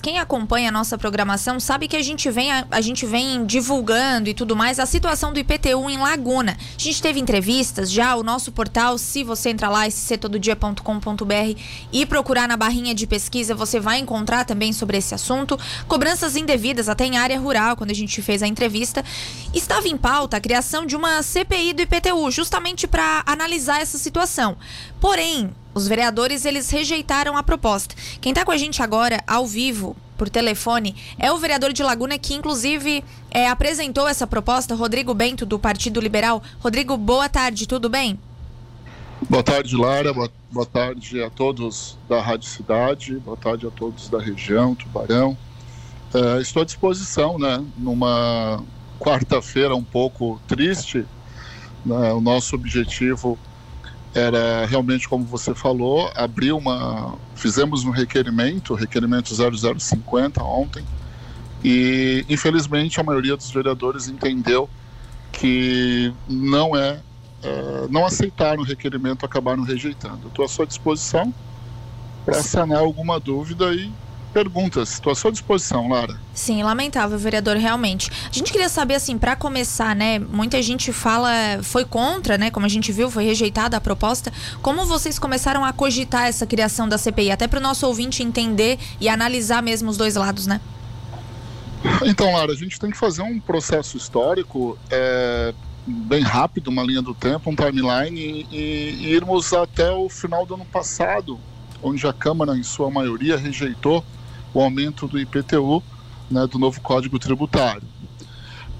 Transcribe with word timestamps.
Quem 0.00 0.18
acompanha 0.18 0.70
a 0.70 0.72
nossa 0.72 0.96
programação 0.96 1.60
sabe 1.60 1.88
que 1.88 1.96
a 1.96 2.00
gente 2.00 2.30
vem 2.30 2.50
a, 2.50 2.66
a, 2.70 2.80
gente 2.80 3.04
vem 3.04 3.44
divulgando 3.44 4.30
e 4.30 4.32
tudo 4.32 4.56
mais 4.56 4.78
a 4.78 4.86
situação 4.86 5.30
do 5.30 5.38
IPTU 5.38 5.90
em 5.90 5.98
Laguna. 5.98 6.56
A 6.58 6.80
gente 6.80 7.02
teve 7.02 7.20
entrevistas 7.20 7.90
já, 7.90 8.16
o 8.16 8.22
nosso 8.22 8.50
portal, 8.50 8.96
se 8.96 9.22
você 9.22 9.50
entrar 9.50 9.68
lá, 9.68 9.86
sctododia.com.br 9.90 11.60
e 11.92 12.06
procurar 12.06 12.48
na 12.48 12.56
barrinha 12.56 12.94
de 12.94 13.06
pesquisa, 13.06 13.54
você 13.54 13.78
vai 13.78 13.98
encontrar 13.98 14.46
também 14.46 14.72
sobre 14.72 14.96
esse 14.96 15.14
assunto. 15.14 15.58
Cobranças 15.86 16.34
indevidas 16.34 16.88
até 16.88 17.04
em 17.04 17.18
área 17.18 17.38
rural, 17.38 17.76
quando 17.76 17.90
a 17.90 17.94
gente 17.94 18.22
fez 18.22 18.42
a 18.42 18.46
entrevista. 18.46 19.04
Estava 19.52 19.86
em 19.86 19.98
pauta 19.98 20.38
a 20.38 20.40
criação 20.40 20.86
de 20.86 20.96
uma 20.96 21.22
CPI 21.22 21.74
do 21.74 21.82
IPTU, 21.82 22.30
justamente 22.30 22.86
para 22.88 23.22
analisar 23.26 23.82
essa 23.82 23.98
situação. 23.98 24.56
Porém, 24.98 25.50
os 25.78 25.86
vereadores 25.86 26.44
eles 26.44 26.68
rejeitaram 26.70 27.36
a 27.36 27.42
proposta. 27.42 27.94
Quem 28.20 28.32
está 28.32 28.44
com 28.44 28.50
a 28.50 28.56
gente 28.56 28.82
agora 28.82 29.22
ao 29.26 29.46
vivo 29.46 29.96
por 30.16 30.28
telefone 30.28 30.96
é 31.16 31.30
o 31.30 31.38
vereador 31.38 31.72
de 31.72 31.84
Laguna 31.84 32.18
que 32.18 32.34
inclusive 32.34 33.04
é, 33.30 33.48
apresentou 33.48 34.08
essa 34.08 34.26
proposta, 34.26 34.74
Rodrigo 34.74 35.14
Bento 35.14 35.46
do 35.46 35.56
Partido 35.56 36.00
Liberal. 36.00 36.42
Rodrigo, 36.58 36.96
boa 36.96 37.28
tarde, 37.28 37.68
tudo 37.68 37.88
bem? 37.88 38.18
Boa 39.30 39.42
tarde, 39.42 39.76
Lara. 39.76 40.12
Boa, 40.12 40.30
boa 40.50 40.66
tarde 40.66 41.22
a 41.22 41.30
todos 41.30 41.96
da 42.08 42.20
Rádio 42.20 42.48
Cidade. 42.48 43.14
Boa 43.20 43.36
tarde 43.36 43.66
a 43.66 43.70
todos 43.70 44.08
da 44.08 44.20
região, 44.20 44.74
Tubarão. 44.74 45.38
É, 46.12 46.40
estou 46.40 46.62
à 46.62 46.64
disposição, 46.64 47.38
né? 47.38 47.64
Numa 47.76 48.64
quarta-feira 48.98 49.76
um 49.76 49.84
pouco 49.84 50.40
triste. 50.48 51.06
Né, 51.86 52.12
o 52.12 52.20
nosso 52.20 52.56
objetivo 52.56 53.38
era 54.14 54.64
realmente 54.66 55.08
como 55.08 55.24
você 55.24 55.54
falou, 55.54 56.10
abrir 56.14 56.52
uma, 56.52 57.14
fizemos 57.34 57.84
um 57.84 57.90
requerimento, 57.90 58.74
requerimento 58.74 59.34
0050 59.34 60.42
ontem, 60.42 60.84
e 61.62 62.24
infelizmente 62.28 63.00
a 63.00 63.02
maioria 63.02 63.36
dos 63.36 63.50
vereadores 63.50 64.08
entendeu 64.08 64.68
que 65.32 66.12
não 66.28 66.74
é, 66.76 67.00
é 67.42 67.86
não 67.90 68.06
aceitaram 68.06 68.62
o 68.62 68.64
requerimento, 68.64 69.26
acabaram 69.26 69.62
rejeitando. 69.62 70.28
Estou 70.28 70.44
à 70.44 70.48
sua 70.48 70.66
disposição 70.66 71.32
para 72.24 72.42
sanar 72.42 72.78
alguma 72.78 73.18
dúvida 73.18 73.72
e 73.72 73.90
perguntas. 74.38 74.92
Estou 74.92 75.10
à 75.10 75.16
sua 75.16 75.32
disposição, 75.32 75.88
Lara. 75.88 76.16
Sim, 76.32 76.62
lamentável, 76.62 77.18
vereador, 77.18 77.56
realmente. 77.56 78.08
A 78.30 78.32
gente 78.32 78.52
queria 78.52 78.68
saber, 78.68 78.94
assim, 78.94 79.18
para 79.18 79.34
começar, 79.34 79.96
né? 79.96 80.20
Muita 80.20 80.62
gente 80.62 80.92
fala, 80.92 81.30
foi 81.62 81.84
contra, 81.84 82.38
né? 82.38 82.48
Como 82.48 82.64
a 82.64 82.68
gente 82.68 82.92
viu, 82.92 83.10
foi 83.10 83.24
rejeitada 83.24 83.76
a 83.76 83.80
proposta. 83.80 84.32
Como 84.62 84.86
vocês 84.86 85.18
começaram 85.18 85.64
a 85.64 85.72
cogitar 85.72 86.26
essa 86.26 86.46
criação 86.46 86.88
da 86.88 86.96
CPI? 86.96 87.32
Até 87.32 87.48
para 87.48 87.58
o 87.58 87.62
nosso 87.62 87.84
ouvinte 87.84 88.22
entender 88.22 88.78
e 89.00 89.08
analisar 89.08 89.60
mesmo 89.60 89.90
os 89.90 89.96
dois 89.96 90.14
lados, 90.14 90.46
né? 90.46 90.60
Então, 92.04 92.32
Lara, 92.32 92.52
a 92.52 92.56
gente 92.56 92.78
tem 92.78 92.90
que 92.90 92.96
fazer 92.96 93.22
um 93.22 93.40
processo 93.40 93.96
histórico 93.96 94.78
é, 94.88 95.52
bem 95.84 96.22
rápido, 96.22 96.68
uma 96.68 96.84
linha 96.84 97.02
do 97.02 97.14
tempo, 97.14 97.50
um 97.50 97.56
timeline, 97.56 98.46
e, 98.52 98.56
e 99.00 99.12
irmos 99.12 99.52
até 99.52 99.90
o 99.90 100.08
final 100.08 100.46
do 100.46 100.54
ano 100.54 100.64
passado, 100.64 101.40
onde 101.82 102.06
a 102.06 102.12
Câmara, 102.12 102.56
em 102.56 102.62
sua 102.62 102.88
maioria, 102.88 103.36
rejeitou 103.36 104.04
o 104.52 104.60
aumento 104.60 105.06
do 105.06 105.18
IPTU, 105.18 105.82
né, 106.30 106.46
do 106.46 106.58
novo 106.58 106.80
Código 106.80 107.18
Tributário. 107.18 107.82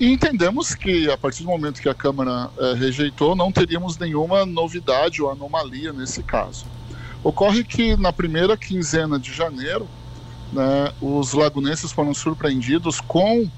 E 0.00 0.12
entendemos 0.12 0.74
que, 0.74 1.10
a 1.10 1.18
partir 1.18 1.42
do 1.42 1.48
momento 1.48 1.82
que 1.82 1.88
a 1.88 1.94
Câmara 1.94 2.50
eh, 2.56 2.74
rejeitou, 2.74 3.34
não 3.34 3.50
teríamos 3.50 3.98
nenhuma 3.98 4.46
novidade 4.46 5.20
ou 5.20 5.30
anomalia 5.30 5.92
nesse 5.92 6.22
caso. 6.22 6.66
Ocorre 7.24 7.64
que, 7.64 7.96
na 7.96 8.12
primeira 8.12 8.56
quinzena 8.56 9.18
de 9.18 9.32
janeiro, 9.32 9.88
né, 10.52 10.92
os 11.00 11.32
lagunenses 11.32 11.90
foram 11.90 12.14
surpreendidos 12.14 13.00
com 13.00 13.50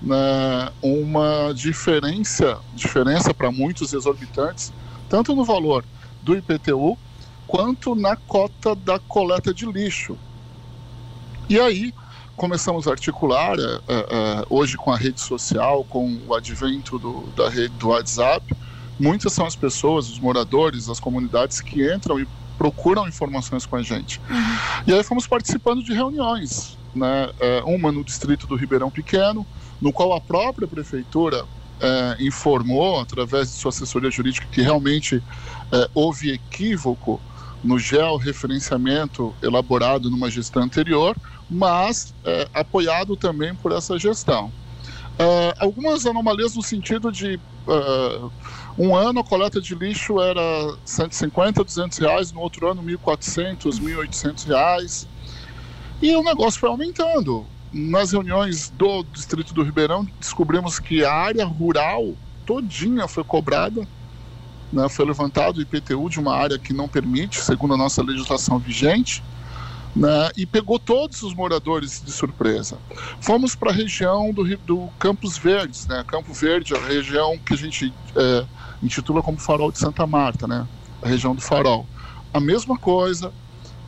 né, 0.00 0.72
uma 0.82 1.52
diferença, 1.54 2.58
diferença 2.74 3.34
para 3.34 3.52
muitos 3.52 3.92
exorbitantes, 3.92 4.72
tanto 5.08 5.34
no 5.34 5.44
valor 5.44 5.84
do 6.22 6.34
IPTU 6.34 6.98
quanto 7.46 7.94
na 7.94 8.16
cota 8.16 8.74
da 8.74 8.98
coleta 8.98 9.52
de 9.52 9.66
lixo. 9.66 10.16
E 11.48 11.58
aí 11.58 11.94
começamos 12.36 12.88
a 12.88 12.92
articular, 12.92 13.56
é, 13.58 13.62
é, 13.62 13.78
é, 13.88 14.46
hoje 14.50 14.76
com 14.76 14.90
a 14.90 14.96
rede 14.96 15.20
social, 15.20 15.84
com 15.84 16.18
o 16.26 16.34
advento 16.34 16.98
do, 16.98 17.28
da 17.36 17.48
rede 17.48 17.74
do 17.74 17.88
WhatsApp, 17.88 18.54
muitas 18.98 19.32
são 19.32 19.46
as 19.46 19.54
pessoas, 19.54 20.08
os 20.08 20.18
moradores, 20.18 20.88
as 20.88 20.98
comunidades 20.98 21.60
que 21.60 21.92
entram 21.92 22.18
e 22.18 22.26
procuram 22.58 23.06
informações 23.06 23.66
com 23.66 23.76
a 23.76 23.82
gente. 23.82 24.20
Uhum. 24.30 24.56
E 24.86 24.94
aí 24.94 25.02
fomos 25.02 25.26
participando 25.26 25.82
de 25.82 25.92
reuniões, 25.92 26.78
né? 26.94 27.28
Uma 27.64 27.90
no 27.90 28.04
distrito 28.04 28.46
do 28.46 28.54
Ribeirão 28.54 28.90
Pequeno, 28.90 29.44
no 29.80 29.92
qual 29.92 30.12
a 30.12 30.20
própria 30.20 30.66
prefeitura 30.66 31.44
é, 31.80 32.16
informou, 32.20 33.00
através 33.00 33.50
de 33.50 33.56
sua 33.56 33.70
assessoria 33.70 34.10
jurídica, 34.10 34.46
que 34.50 34.62
realmente 34.62 35.22
é, 35.72 35.90
houve 35.94 36.32
equívoco 36.32 37.20
no 37.62 37.78
georreferenciamento 37.78 39.34
elaborado 39.42 40.10
numa 40.10 40.30
gestão 40.30 40.62
anterior, 40.62 41.16
mas 41.48 42.14
é, 42.24 42.48
apoiado 42.52 43.16
também 43.16 43.54
por 43.54 43.72
essa 43.72 43.98
gestão. 43.98 44.52
Uh, 45.14 45.54
algumas 45.60 46.04
anomalias 46.06 46.56
no 46.56 46.62
sentido 46.62 47.12
de 47.12 47.38
uh, 47.68 48.32
um 48.76 48.96
ano 48.96 49.20
a 49.20 49.24
coleta 49.24 49.60
de 49.60 49.72
lixo 49.74 50.20
era 50.20 50.76
150, 50.84 51.62
200 51.62 51.98
reais, 51.98 52.32
no 52.32 52.40
outro 52.40 52.68
ano 52.68 52.82
1.400, 52.82 53.80
1.800 53.80 54.46
reais. 54.48 55.08
E 56.02 56.14
o 56.16 56.22
negócio 56.22 56.58
foi 56.58 56.68
aumentando. 56.68 57.46
Nas 57.72 58.12
reuniões 58.12 58.70
do 58.70 59.02
Distrito 59.04 59.52
do 59.52 59.62
Ribeirão, 59.62 60.06
descobrimos 60.20 60.78
que 60.78 61.04
a 61.04 61.12
área 61.12 61.44
rural 61.44 62.14
todinha 62.44 63.08
foi 63.08 63.24
cobrada 63.24 63.86
né, 64.74 64.88
foi 64.88 65.06
levantado 65.06 65.58
o 65.58 65.62
IPTU 65.62 66.10
de 66.10 66.18
uma 66.18 66.34
área 66.34 66.58
que 66.58 66.72
não 66.72 66.88
permite, 66.88 67.40
segundo 67.40 67.74
a 67.74 67.76
nossa 67.76 68.02
legislação 68.02 68.58
vigente, 68.58 69.22
né, 69.94 70.30
e 70.36 70.44
pegou 70.44 70.78
todos 70.78 71.22
os 71.22 71.34
moradores 71.34 72.02
de 72.04 72.10
surpresa. 72.10 72.78
Fomos 73.20 73.54
para 73.54 73.70
a 73.70 73.74
região 73.74 74.32
do, 74.32 74.44
do 74.58 74.88
Campos 74.98 75.38
Verdes, 75.38 75.86
né, 75.86 76.04
Campo 76.06 76.32
Verde, 76.32 76.74
a 76.74 76.80
região 76.80 77.38
que 77.38 77.54
a 77.54 77.56
gente 77.56 77.92
é, 78.16 78.44
intitula 78.82 79.22
como 79.22 79.38
Farol 79.38 79.70
de 79.70 79.78
Santa 79.78 80.06
Marta, 80.06 80.46
né, 80.46 80.66
a 81.02 81.08
região 81.08 81.34
do 81.34 81.40
Farol. 81.40 81.86
A 82.32 82.40
mesma 82.40 82.76
coisa, 82.76 83.32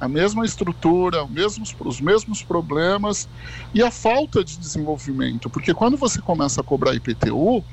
a 0.01 0.07
mesma 0.07 0.45
estrutura, 0.45 1.25
os 1.25 1.31
mesmos, 1.31 1.75
os 1.81 2.01
mesmos 2.01 2.43
problemas 2.43 3.29
e 3.75 3.83
a 3.83 3.91
falta 3.91 4.45
de 4.45 4.57
desenvolvimento, 4.57 5.51
porque 5.51 5.75
quando 5.75 5.97
você 5.97 6.21
começa 6.21 6.61
a 6.61 6.65
cobrar 6.65 6.95
IPTU, 6.95 7.65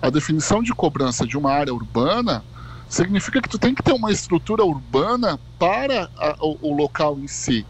a 0.00 0.10
definição 0.10 0.62
de 0.62 0.72
cobrança 0.74 1.26
de 1.26 1.36
uma 1.36 1.52
área 1.52 1.74
urbana 1.74 2.44
significa 2.88 3.40
que 3.40 3.48
tu 3.48 3.58
tem 3.58 3.74
que 3.74 3.82
ter 3.82 3.92
uma 3.92 4.10
estrutura 4.10 4.64
urbana 4.64 5.38
para 5.58 6.10
a, 6.16 6.36
o, 6.40 6.58
o, 6.62 6.74
local 6.74 7.18
em 7.18 7.28
si. 7.28 7.66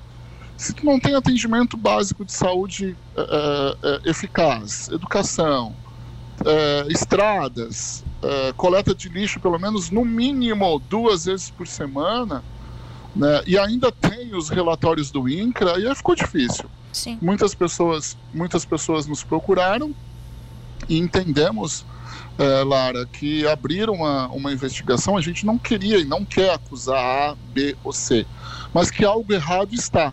Se 0.57 0.73
tu 0.73 0.85
não 0.85 0.99
tem 0.99 1.15
atendimento 1.15 1.77
básico 1.77 2.25
de 2.25 2.33
saúde 2.33 2.97
é, 3.17 4.11
eficaz, 4.11 4.89
educação, 4.89 5.75
é, 6.45 6.87
estradas, 6.89 8.05
coleta 8.57 8.93
de 8.93 9.09
lixo 9.09 9.39
pelo 9.39 9.59
menos 9.59 9.91
no 9.91 10.05
mínimo 10.05 10.81
duas 10.91 11.27
vezes 11.27 11.51
por 11.51 11.69
semana, 11.69 12.43
né, 13.15 13.43
e 13.47 13.57
ainda 13.57 13.93
tem 13.93 14.35
os 14.35 14.49
relatórios 14.49 15.11
do 15.11 15.29
INCRA, 15.29 15.77
aí 15.77 15.95
ficou 15.95 16.15
difícil. 16.15 16.65
Sim. 16.93 17.19
Muitas 17.23 17.55
pessoas, 17.55 18.17
muitas 18.35 18.65
pessoas 18.65 19.07
nos 19.07 19.23
procuraram 19.23 19.95
e 20.89 20.99
entendemos 20.99 21.85
é, 22.39 22.65
Lara, 22.65 23.07
que 23.07 23.47
abriram 23.47 23.95
uma, 23.95 24.29
uma 24.29 24.53
investigação, 24.53 25.17
a 25.17 25.21
gente 25.21 25.45
não 25.45 25.59
queria 25.59 25.99
e 25.99 26.05
não 26.05 26.25
quer 26.25 26.55
acusar 26.55 26.99
A, 26.99 27.37
B 27.53 27.77
ou 27.83 27.93
C, 27.93 28.27
mas 28.73 28.91
que 28.91 29.05
algo 29.05 29.33
errado 29.33 29.75
está. 29.75 30.13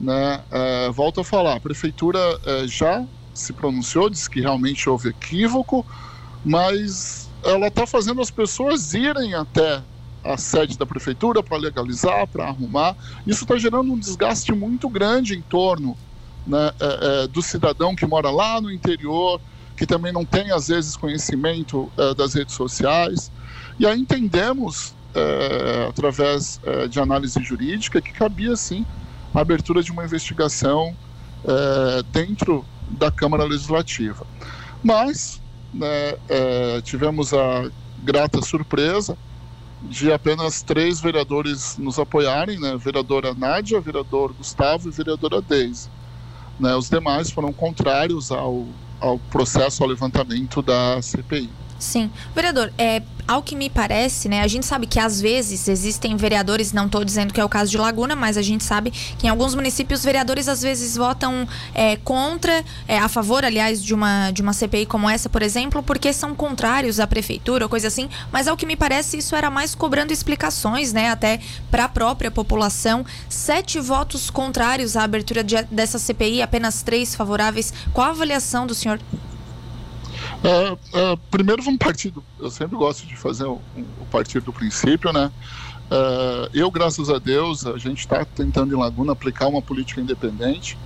Né? 0.00 0.40
É, 0.50 0.90
volto 0.90 1.20
a 1.20 1.24
falar, 1.24 1.56
a 1.56 1.60
prefeitura 1.60 2.18
é, 2.44 2.66
já 2.66 3.04
se 3.34 3.52
pronunciou, 3.52 4.10
disse 4.10 4.28
que 4.28 4.40
realmente 4.40 4.88
houve 4.88 5.10
equívoco, 5.10 5.86
mas 6.44 7.30
ela 7.44 7.68
está 7.68 7.86
fazendo 7.86 8.20
as 8.20 8.30
pessoas 8.30 8.94
irem 8.94 9.34
até 9.34 9.82
a 10.24 10.36
sede 10.36 10.78
da 10.78 10.86
prefeitura 10.86 11.42
para 11.42 11.56
legalizar, 11.56 12.26
para 12.28 12.46
arrumar. 12.46 12.96
Isso 13.26 13.44
está 13.44 13.56
gerando 13.56 13.92
um 13.92 13.98
desgaste 13.98 14.52
muito 14.52 14.88
grande 14.88 15.34
em 15.34 15.42
torno 15.42 15.96
né, 16.46 16.70
é, 16.80 17.24
é, 17.24 17.28
do 17.28 17.42
cidadão 17.42 17.94
que 17.94 18.06
mora 18.06 18.30
lá 18.30 18.60
no 18.60 18.70
interior, 18.70 19.40
que 19.82 19.86
também 19.86 20.12
não 20.12 20.24
tem, 20.24 20.52
às 20.52 20.68
vezes, 20.68 20.96
conhecimento 20.96 21.90
uh, 21.98 22.14
das 22.14 22.34
redes 22.34 22.54
sociais. 22.54 23.32
E 23.80 23.84
aí 23.84 23.98
entendemos, 23.98 24.94
uh, 25.12 25.88
através 25.88 26.60
uh, 26.62 26.88
de 26.88 27.00
análise 27.00 27.42
jurídica, 27.42 28.00
que 28.00 28.12
cabia, 28.12 28.54
sim, 28.54 28.86
a 29.34 29.40
abertura 29.40 29.82
de 29.82 29.90
uma 29.90 30.04
investigação 30.04 30.96
dentro 32.12 32.64
da 32.90 33.10
Câmara 33.10 33.42
Legislativa. 33.42 34.24
Mas 34.84 35.42
né, 35.74 36.14
tivemos 36.84 37.34
a 37.34 37.68
grata 38.04 38.40
surpresa 38.40 39.18
de 39.82 40.12
apenas 40.12 40.62
três 40.62 41.00
vereadores 41.00 41.76
nos 41.78 41.98
apoiarem, 41.98 42.60
né? 42.60 42.76
Vereadora 42.76 43.34
Nádia, 43.34 43.80
vereador 43.80 44.32
Gustavo 44.34 44.88
e 44.88 44.92
vereadora 44.92 45.42
Deise. 45.42 45.88
Né? 46.60 46.76
Os 46.76 46.88
demais 46.88 47.32
foram 47.32 47.52
contrários 47.52 48.30
ao, 48.30 48.68
ao 49.02 49.18
processo, 49.18 49.82
ao 49.82 49.88
levantamento 49.88 50.62
da 50.62 51.00
CPI. 51.02 51.50
Sim. 51.82 52.08
Vereador, 52.32 52.72
é, 52.78 53.02
ao 53.26 53.42
que 53.42 53.56
me 53.56 53.68
parece, 53.68 54.28
né, 54.28 54.40
a 54.40 54.46
gente 54.46 54.64
sabe 54.64 54.86
que 54.86 55.00
às 55.00 55.20
vezes 55.20 55.66
existem 55.66 56.16
vereadores, 56.16 56.72
não 56.72 56.86
estou 56.86 57.04
dizendo 57.04 57.34
que 57.34 57.40
é 57.40 57.44
o 57.44 57.48
caso 57.48 57.72
de 57.72 57.76
Laguna, 57.76 58.14
mas 58.14 58.36
a 58.36 58.42
gente 58.42 58.62
sabe 58.62 58.92
que 58.92 59.26
em 59.26 59.28
alguns 59.28 59.56
municípios 59.56 60.04
vereadores 60.04 60.46
às 60.46 60.62
vezes 60.62 60.96
votam 60.96 61.46
é, 61.74 61.96
contra, 61.96 62.64
é, 62.86 62.98
a 62.98 63.08
favor, 63.08 63.44
aliás, 63.44 63.82
de 63.82 63.92
uma, 63.92 64.30
de 64.30 64.42
uma 64.42 64.52
CPI 64.52 64.86
como 64.86 65.10
essa, 65.10 65.28
por 65.28 65.42
exemplo, 65.42 65.82
porque 65.82 66.12
são 66.12 66.36
contrários 66.36 67.00
à 67.00 67.06
prefeitura 67.06 67.64
ou 67.64 67.68
coisa 67.68 67.88
assim, 67.88 68.08
mas 68.30 68.46
ao 68.46 68.56
que 68.56 68.64
me 68.64 68.76
parece 68.76 69.18
isso 69.18 69.34
era 69.34 69.50
mais 69.50 69.74
cobrando 69.74 70.12
explicações, 70.12 70.92
né, 70.92 71.10
até 71.10 71.40
para 71.68 71.86
a 71.86 71.88
própria 71.88 72.30
população. 72.30 73.04
Sete 73.28 73.80
votos 73.80 74.30
contrários 74.30 74.96
à 74.96 75.02
abertura 75.02 75.42
de, 75.42 75.60
dessa 75.64 75.98
CPI, 75.98 76.42
apenas 76.42 76.80
três 76.82 77.16
favoráveis. 77.16 77.74
Qual 77.92 78.06
a 78.06 78.10
avaliação 78.10 78.68
do 78.68 78.74
senhor? 78.74 79.00
Uh, 80.42 80.72
uh, 80.72 81.16
primeiro 81.30 81.62
vamos 81.62 81.78
partir 81.78 82.10
do, 82.10 82.24
eu 82.40 82.50
sempre 82.50 82.76
gosto 82.76 83.06
de 83.06 83.16
fazer 83.16 83.44
o, 83.44 83.60
o 83.76 84.06
partir 84.10 84.40
do 84.40 84.52
princípio, 84.52 85.12
né? 85.12 85.30
Uh, 85.88 86.50
eu, 86.52 86.68
graças 86.68 87.08
a 87.10 87.18
Deus, 87.18 87.64
a 87.64 87.78
gente 87.78 88.00
está 88.00 88.24
tentando 88.24 88.74
em 88.74 88.78
Laguna 88.78 89.12
aplicar 89.12 89.46
uma 89.46 89.62
política 89.62 90.00
independente. 90.00 90.76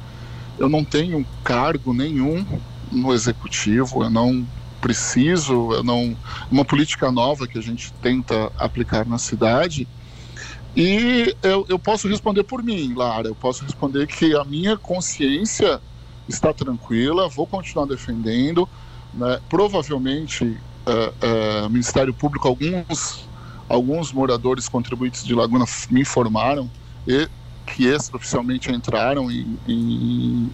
Eu 0.59 0.69
não 0.69 0.85
tenho 0.85 1.25
cargo 1.43 1.95
nenhum 1.95 2.45
no 2.93 3.15
executivo, 3.15 4.03
eu 4.03 4.11
não 4.11 4.47
preciso, 4.81 5.73
eu 5.73 5.83
não 5.83 6.15
uma 6.51 6.65
política 6.65 7.11
nova 7.11 7.49
que 7.49 7.57
a 7.57 7.63
gente 7.63 7.93
tenta 7.95 8.53
aplicar 8.59 9.07
na 9.07 9.17
cidade. 9.17 9.89
E 10.77 11.35
eu, 11.43 11.65
eu 11.69 11.79
posso 11.79 12.09
responder 12.09 12.45
por 12.45 12.63
mim, 12.63 12.93
Lara. 12.95 13.29
Eu 13.29 13.35
posso 13.35 13.65
responder 13.65 14.07
que 14.07 14.37
a 14.37 14.45
minha 14.45 14.77
consciência 14.77 15.81
está 16.29 16.53
tranquila, 16.53 17.29
vou 17.29 17.47
continuar 17.47 17.87
defendendo 17.87 18.69
né? 19.17 19.41
Provavelmente, 19.49 20.45
uh, 20.45 21.67
uh, 21.67 21.71
Ministério 21.71 22.13
Público, 22.13 22.47
alguns, 22.47 23.27
alguns 23.69 24.13
moradores 24.13 24.69
contribuintes 24.69 25.25
de 25.25 25.35
Laguna 25.35 25.65
me 25.91 26.03
informaram 26.03 26.71
e 27.07 27.29
que 27.67 27.87
extraoficialmente 27.87 28.71
entraram 28.71 29.31
em, 29.31 29.59
em, 29.67 30.51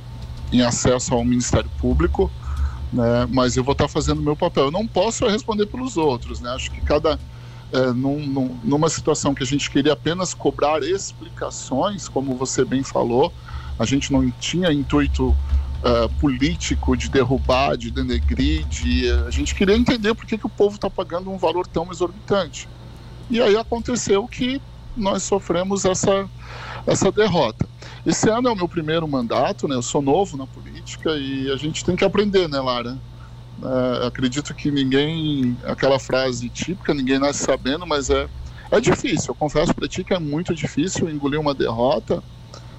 em 0.52 0.62
acesso 0.62 1.12
ao 1.12 1.24
Ministério 1.24 1.70
Público, 1.78 2.30
né? 2.92 3.26
mas 3.30 3.56
eu 3.56 3.64
vou 3.64 3.72
estar 3.72 3.88
fazendo 3.88 4.20
o 4.20 4.22
meu 4.22 4.36
papel. 4.36 4.64
Eu 4.64 4.70
não 4.70 4.86
posso 4.86 5.26
responder 5.26 5.66
pelos 5.66 5.96
outros, 5.96 6.40
né? 6.40 6.50
acho 6.50 6.70
que 6.70 6.80
cada. 6.80 7.18
É, 7.74 7.90
num, 7.90 8.26
num, 8.26 8.60
numa 8.62 8.90
situação 8.90 9.34
que 9.34 9.42
a 9.42 9.46
gente 9.46 9.70
queria 9.70 9.94
apenas 9.94 10.34
cobrar 10.34 10.82
explicações, 10.82 12.06
como 12.06 12.36
você 12.36 12.66
bem 12.66 12.82
falou, 12.82 13.32
a 13.78 13.86
gente 13.86 14.12
não 14.12 14.30
tinha 14.32 14.70
intuito 14.70 15.34
uh, 15.82 16.08
político 16.20 16.96
de 16.96 17.08
derrubar, 17.08 17.76
de 17.76 17.90
denegrir, 17.90 18.64
de, 18.66 19.10
uh, 19.10 19.26
a 19.26 19.30
gente 19.30 19.54
queria 19.54 19.76
entender 19.76 20.14
por 20.14 20.24
que, 20.26 20.38
que 20.38 20.46
o 20.46 20.50
povo 20.50 20.76
está 20.76 20.88
pagando 20.88 21.30
um 21.30 21.36
valor 21.36 21.66
tão 21.66 21.90
exorbitante. 21.90 22.68
E 23.28 23.40
aí 23.40 23.56
aconteceu 23.56 24.26
que 24.26 24.60
nós 24.96 25.22
sofremos 25.22 25.84
essa, 25.84 26.28
essa 26.86 27.10
derrota. 27.10 27.66
Esse 28.04 28.28
ano 28.28 28.48
é 28.48 28.52
o 28.52 28.56
meu 28.56 28.68
primeiro 28.68 29.06
mandato, 29.08 29.66
né? 29.66 29.74
Eu 29.74 29.82
sou 29.82 30.02
novo 30.02 30.36
na 30.36 30.46
política 30.46 31.10
e 31.16 31.50
a 31.50 31.56
gente 31.56 31.84
tem 31.84 31.96
que 31.96 32.04
aprender, 32.04 32.48
né, 32.48 32.60
Lara? 32.60 32.98
Uh, 33.60 34.06
acredito 34.06 34.54
que 34.54 34.70
ninguém, 34.70 35.56
aquela 35.64 35.98
frase 35.98 36.48
típica, 36.48 36.92
ninguém 36.92 37.18
nasce 37.18 37.44
sabendo, 37.44 37.86
mas 37.86 38.10
é, 38.10 38.28
é 38.70 38.80
difícil. 38.80 39.30
Eu 39.30 39.34
confesso 39.34 39.72
para 39.72 39.88
ti 39.88 40.02
que 40.04 40.12
é 40.12 40.18
muito 40.18 40.54
difícil 40.54 41.08
engolir 41.08 41.40
uma 41.40 41.54
derrota 41.54 42.22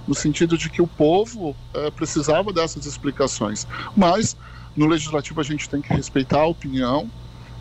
no 0.07 0.15
sentido 0.15 0.57
de 0.57 0.69
que 0.69 0.81
o 0.81 0.87
povo 0.87 1.55
é, 1.73 1.91
precisava 1.91 2.51
dessas 2.51 2.85
explicações. 2.85 3.65
Mas 3.95 4.35
no 4.75 4.87
legislativo 4.87 5.39
a 5.39 5.43
gente 5.43 5.69
tem 5.69 5.81
que 5.81 5.93
respeitar 5.93 6.41
a 6.41 6.47
opinião 6.47 7.09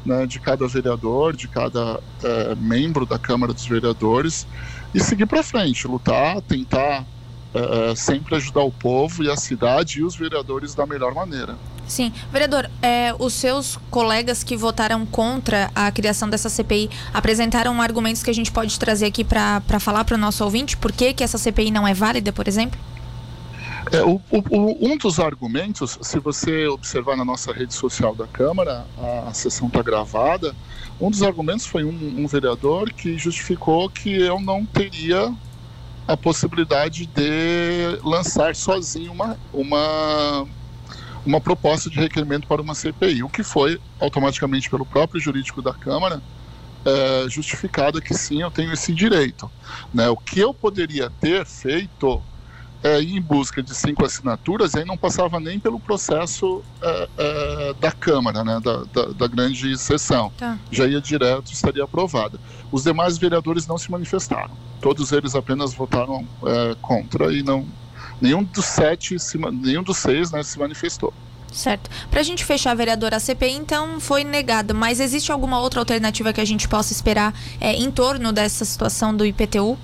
né, 0.05 0.27
de 0.27 0.41
cada 0.41 0.67
vereador, 0.67 1.37
de 1.37 1.49
cada 1.49 2.03
é, 2.23 2.55
membro 2.57 3.07
da 3.07 3.19
Câmara 3.19 3.53
dos 3.53 3.67
Vereadores 3.67 4.47
e 4.93 5.01
seguir 5.01 5.27
para 5.27 5.43
frente, 5.43 5.87
lutar, 5.87 6.41
tentar 6.43 7.07
é, 7.55 7.95
sempre 7.95 8.35
ajudar 8.37 8.63
o 8.63 8.73
povo 8.73 9.23
e 9.23 9.31
a 9.31 9.37
cidade 9.37 10.01
e 10.01 10.05
os 10.05 10.17
vereadores 10.17 10.75
da 10.75 10.87
melhor 10.87 11.15
maneira. 11.15 11.61
Sim. 11.87 12.13
Vereador, 12.31 12.71
é, 12.81 13.15
os 13.19 13.35
seus 13.35 13.79
colegas 13.91 14.43
que 14.43 14.57
votaram 14.57 15.05
contra 15.05 15.71
a 15.75 15.91
criação 15.91 16.29
dessa 16.29 16.49
CPI 16.49 16.89
apresentaram 17.13 17.81
argumentos 17.83 18.23
que 18.23 18.31
a 18.31 18.35
gente 18.35 18.51
pode 18.51 18.79
trazer 18.79 19.07
aqui 19.07 19.25
para 19.25 19.61
falar 19.81 20.05
para 20.05 20.15
o 20.15 20.19
nosso 20.19 20.43
ouvinte? 20.45 20.77
Por 20.77 20.93
que, 20.93 21.13
que 21.13 21.23
essa 21.23 21.37
CPI 21.37 21.71
não 21.71 21.87
é 21.87 21.93
válida, 21.93 22.33
por 22.33 22.49
exemplo? 22.49 22.79
É, 23.91 24.03
o, 24.03 24.21
o, 24.31 24.89
um 24.91 24.97
dos 24.97 25.19
argumentos, 25.19 25.99
se 26.01 26.19
você 26.19 26.67
observar 26.67 27.17
na 27.17 27.25
nossa 27.25 27.53
rede 27.53 27.75
social 27.75 28.15
da 28.15 28.27
Câmara, 28.27 28.87
a, 28.97 29.29
a 29.29 29.35
sessão 29.35 29.67
está 29.67 29.83
gravada, 29.83 30.55
um 31.01 31.11
dos 31.11 31.23
argumentos 31.23 31.67
foi 31.67 31.85
um, 31.85 32.23
um 32.23 32.27
vereador 32.27 32.91
que 32.93 33.19
justificou 33.19 33.91
que 33.91 34.11
eu 34.11 34.41
não 34.41 34.65
teria 34.65 35.35
a 36.07 36.17
possibilidade 36.17 37.07
de 37.07 37.99
lançar 38.03 38.55
sozinho 38.55 39.13
uma, 39.13 39.37
uma 39.53 40.47
uma 41.25 41.41
proposta 41.41 41.89
de 41.89 41.99
requerimento 41.99 42.47
para 42.47 42.61
uma 42.61 42.75
CPI, 42.75 43.23
o 43.23 43.29
que 43.29 43.43
foi 43.43 43.81
automaticamente 44.01 44.69
pelo 44.69 44.85
próprio 44.85 45.21
jurídico 45.21 45.63
da 45.63 45.73
Câmara 45.73 46.21
é, 46.85 47.29
justificado 47.29 48.01
que 48.01 48.15
sim, 48.15 48.43
eu 48.43 48.51
tenho 48.51 48.73
esse 48.73 48.93
direito. 48.93 49.51
Né? 49.93 50.09
O 50.09 50.17
que 50.17 50.41
eu 50.41 50.53
poderia 50.53 51.11
ter 51.21 51.45
feito 51.47 52.23
é 52.83 53.01
em 53.01 53.21
busca 53.21 53.63
de 53.63 53.73
cinco 53.75 54.05
assinaturas 54.05 54.75
e 54.75 54.81
aí 54.81 54.85
não 54.85 54.97
passava 54.97 55.39
nem 55.39 55.61
pelo 55.61 55.79
processo 55.79 56.65
é, 56.83 57.09
é, 57.17 57.75
da 57.75 57.93
Câmara, 57.93 58.43
né? 58.43 58.61
da, 58.61 58.83
da, 58.93 59.13
da 59.13 59.27
grande 59.29 59.79
sessão. 59.79 60.33
Tá. 60.37 60.59
Já 60.71 60.87
ia 60.87 61.01
direto, 61.01 61.53
estaria 61.53 61.85
aprovada. 61.85 62.41
Os 62.73 62.83
demais 62.83 63.17
vereadores 63.19 63.67
não 63.67 63.79
se 63.79 63.91
manifestaram. 63.91 64.51
Todos 64.81 65.13
eles 65.13 65.37
apenas 65.37 65.73
votaram 65.73 66.27
é, 66.45 66.77
contra 66.83 67.33
e 67.33 67.43
não 67.45 67.65
nenhum 68.23 68.45
dos 68.45 68.65
sete, 68.65 69.19
se, 69.19 69.37
nenhum 69.37 69.83
dos 69.83 69.99
seis 69.99 70.31
né, 70.31 70.43
se 70.43 70.59
manifestou. 70.59 71.13
Certo. 71.53 71.91
Para 72.11 72.21
a 72.21 72.23
gente 72.23 72.45
fechar, 72.45 72.75
vereador, 72.75 73.13
a 73.13 73.21
CPI 73.21 73.53
então 73.53 74.01
foi 74.01 74.25
negada, 74.25 74.73
mas 74.73 75.01
existe 75.01 75.31
alguma 75.31 75.61
outra 75.61 75.81
alternativa 75.81 76.33
que 76.33 76.41
a 76.41 76.45
gente 76.45 76.67
possa 76.67 76.93
esperar 76.93 77.35
é, 77.61 77.75
em 77.75 77.91
torno 77.91 78.33
dessa 78.33 78.65
situação 78.65 79.15
do 79.15 79.27
IPTU? 79.27 79.77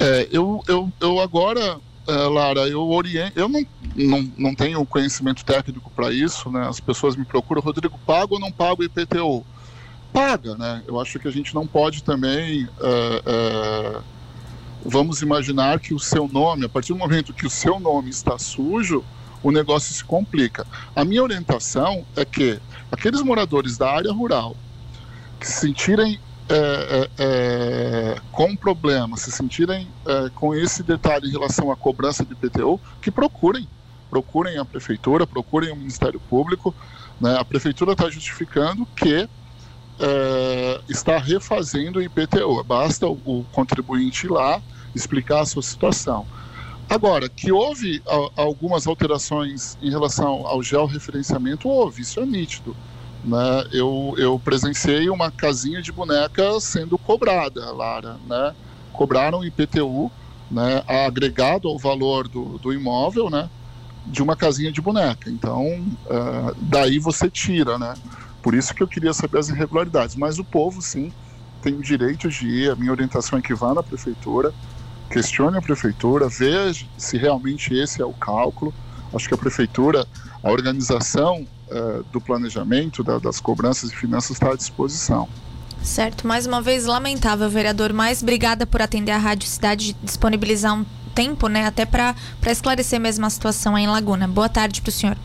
É, 0.00 0.28
eu, 0.32 0.62
eu, 0.66 0.90
eu 1.00 1.20
agora, 1.20 1.78
é, 2.08 2.12
Lara, 2.12 2.60
eu 2.60 2.88
oriento, 2.88 3.38
eu 3.38 3.48
não, 3.48 3.66
não, 3.94 4.32
não 4.38 4.54
tenho 4.54 4.86
conhecimento 4.86 5.44
técnico 5.44 5.90
para 5.94 6.10
isso, 6.10 6.50
né? 6.50 6.66
As 6.66 6.80
pessoas 6.80 7.14
me 7.14 7.26
procuram, 7.26 7.60
Rodrigo, 7.60 7.98
paga 8.06 8.32
ou 8.32 8.40
não 8.40 8.50
paga 8.50 8.80
o 8.80 8.84
IPTU? 8.84 9.44
Paga, 10.14 10.54
né? 10.56 10.82
Eu 10.86 10.98
acho 10.98 11.18
que 11.18 11.28
a 11.28 11.30
gente 11.30 11.54
não 11.54 11.66
pode 11.66 12.02
também 12.02 12.66
é, 12.80 13.22
é 13.26 14.00
vamos 14.84 15.22
imaginar 15.22 15.80
que 15.80 15.94
o 15.94 15.98
seu 15.98 16.28
nome, 16.28 16.66
a 16.66 16.68
partir 16.68 16.92
do 16.92 16.98
momento 16.98 17.32
que 17.32 17.46
o 17.46 17.50
seu 17.50 17.78
nome 17.78 18.10
está 18.10 18.38
sujo, 18.38 19.04
o 19.42 19.50
negócio 19.50 19.92
se 19.94 20.04
complica. 20.04 20.66
A 20.94 21.04
minha 21.04 21.22
orientação 21.22 22.04
é 22.16 22.24
que 22.24 22.60
aqueles 22.90 23.22
moradores 23.22 23.76
da 23.76 23.90
área 23.90 24.12
rural 24.12 24.56
que 25.38 25.46
se 25.46 25.60
sentirem 25.60 26.20
é, 26.48 26.54
é, 26.54 27.10
é, 27.18 28.20
com 28.30 28.54
problema, 28.54 29.16
se 29.16 29.30
sentirem 29.32 29.88
é, 30.06 30.30
com 30.34 30.54
esse 30.54 30.82
detalhe 30.82 31.28
em 31.28 31.32
relação 31.32 31.70
à 31.70 31.76
cobrança 31.76 32.24
de 32.24 32.32
IPTU, 32.32 32.80
que 33.00 33.10
procurem, 33.10 33.66
procurem 34.10 34.58
a 34.58 34.64
prefeitura, 34.64 35.26
procurem 35.26 35.72
o 35.72 35.76
Ministério 35.76 36.20
Público. 36.20 36.74
Né? 37.20 37.36
A 37.38 37.44
prefeitura 37.44 37.92
está 37.92 38.10
justificando 38.10 38.86
que 38.94 39.28
é, 40.00 40.80
está 40.88 41.18
refazendo 41.18 41.98
o 41.98 42.02
IPTU. 42.02 42.62
Basta 42.64 43.06
o, 43.06 43.18
o 43.24 43.46
contribuinte 43.52 44.26
ir 44.26 44.30
lá 44.30 44.60
explicar 44.94 45.40
a 45.40 45.46
sua 45.46 45.62
situação. 45.62 46.26
Agora, 46.88 47.28
que 47.28 47.50
houve 47.50 48.02
a, 48.06 48.42
algumas 48.42 48.86
alterações 48.86 49.78
em 49.80 49.90
relação 49.90 50.46
ao 50.46 50.62
georreferenciamento, 50.62 51.68
houve, 51.68 52.02
isso 52.02 52.20
é 52.20 52.26
nítido. 52.26 52.76
Né? 53.24 53.64
Eu, 53.72 54.14
eu 54.18 54.38
presenciei 54.38 55.08
uma 55.08 55.30
casinha 55.30 55.80
de 55.80 55.92
boneca 55.92 56.60
sendo 56.60 56.98
cobrada, 56.98 57.72
Lara. 57.72 58.16
Né? 58.26 58.54
Cobraram 58.92 59.44
IPTU 59.44 60.10
né, 60.50 60.82
agregado 60.86 61.68
ao 61.68 61.78
valor 61.78 62.28
do, 62.28 62.58
do 62.58 62.72
imóvel 62.72 63.30
né, 63.30 63.48
de 64.06 64.22
uma 64.22 64.36
casinha 64.36 64.70
de 64.70 64.80
boneca. 64.80 65.30
Então, 65.30 65.64
uh, 65.66 66.54
daí 66.60 66.98
você 66.98 67.30
tira. 67.30 67.78
Né? 67.78 67.94
Por 68.42 68.54
isso 68.54 68.74
que 68.74 68.82
eu 68.82 68.88
queria 68.88 69.12
saber 69.12 69.38
as 69.38 69.48
irregularidades. 69.48 70.16
Mas 70.16 70.38
o 70.38 70.44
povo, 70.44 70.82
sim, 70.82 71.12
tem 71.62 71.74
o 71.74 71.80
direito 71.80 72.28
de 72.28 72.46
ir. 72.46 72.70
A 72.70 72.74
minha 72.74 72.90
orientação 72.90 73.38
é 73.38 73.42
que 73.42 73.54
vá 73.54 73.72
na 73.72 73.82
prefeitura, 73.82 74.52
questione 75.08 75.56
a 75.56 75.62
prefeitura, 75.62 76.28
veja 76.28 76.86
se 76.98 77.16
realmente 77.16 77.72
esse 77.74 78.02
é 78.02 78.04
o 78.04 78.12
cálculo. 78.12 78.74
Acho 79.14 79.28
que 79.28 79.34
a 79.34 79.38
prefeitura, 79.38 80.06
a 80.42 80.50
organização 80.50 81.46
uh, 81.68 82.02
do 82.10 82.20
planejamento, 82.20 83.04
da, 83.04 83.18
das 83.18 83.38
cobranças 83.38 83.90
e 83.90 83.96
finanças 83.96 84.32
está 84.32 84.50
à 84.52 84.56
disposição. 84.56 85.28
Certo, 85.82 86.26
mais 86.26 86.46
uma 86.46 86.62
vez 86.62 86.86
lamentável, 86.86 87.48
vereador, 87.50 87.92
mas 87.92 88.22
obrigada 88.22 88.64
por 88.64 88.80
atender 88.80 89.10
a 89.10 89.18
Rádio 89.18 89.48
Cidade, 89.48 89.96
disponibilizar 90.02 90.74
um 90.74 90.84
tempo, 91.14 91.48
né, 91.48 91.66
até 91.66 91.84
para 91.84 92.14
esclarecer 92.46 93.00
mesmo 93.00 93.26
a 93.26 93.30
situação 93.30 93.76
aí 93.76 93.84
em 93.84 93.88
Laguna. 93.88 94.26
Boa 94.26 94.48
tarde 94.48 94.80
para 94.80 94.88
o 94.88 94.92
senhor. 94.92 95.16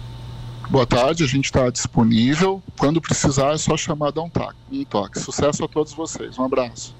Boa 0.69 0.85
tarde, 0.85 1.23
a 1.23 1.27
gente 1.27 1.45
está 1.45 1.69
disponível. 1.69 2.61
Quando 2.77 3.01
precisar, 3.01 3.53
é 3.53 3.57
só 3.57 3.77
chamar 3.77 4.11
dar 4.11 4.21
um, 4.21 4.31
um 4.69 4.83
toque. 4.83 5.17
Sucesso 5.17 5.63
a 5.63 5.67
todos 5.67 5.93
vocês. 5.93 6.37
Um 6.37 6.43
abraço. 6.43 6.93